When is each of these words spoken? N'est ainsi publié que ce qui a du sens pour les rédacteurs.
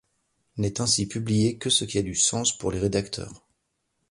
N'est 0.57 0.81
ainsi 0.81 1.05
publié 1.07 1.59
que 1.59 1.69
ce 1.69 1.85
qui 1.85 1.99
a 1.99 2.01
du 2.01 2.15
sens 2.15 2.57
pour 2.57 2.71
les 2.71 2.79
rédacteurs. 2.79 3.45